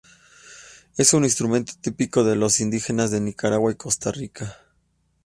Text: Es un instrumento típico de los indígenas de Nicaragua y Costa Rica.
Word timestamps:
Es 0.97 1.13
un 1.13 1.25
instrumento 1.25 1.73
típico 1.79 2.23
de 2.23 2.35
los 2.35 2.59
indígenas 2.59 3.11
de 3.11 3.21
Nicaragua 3.21 3.71
y 3.71 3.75
Costa 3.75 4.11
Rica. 4.11 4.57